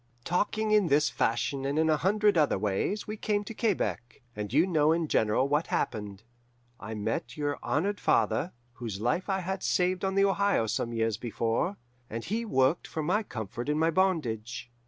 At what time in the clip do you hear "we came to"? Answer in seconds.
3.05-3.53